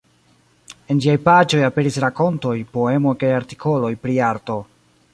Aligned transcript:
En 0.93 1.01
ĝiaj 1.05 1.15
paĝoj 1.27 1.61
aperis 1.69 2.01
rakontoj, 2.05 2.57
poemoj 2.79 3.17
kaj 3.25 3.33
artikoloj 3.41 3.97
pri 4.07 4.21
arto. 4.35 4.61